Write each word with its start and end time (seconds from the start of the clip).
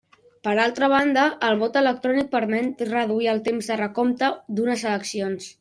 Per 0.45 0.53
altra 0.61 0.87
banda, 0.93 1.25
el 1.49 1.59
vot 1.59 1.77
electrònic 1.83 2.33
permet 2.33 2.83
reduir 2.89 3.31
el 3.35 3.45
temps 3.51 3.73
de 3.73 3.81
recompte 3.85 4.35
d'unes 4.57 4.91
eleccions. 4.93 5.49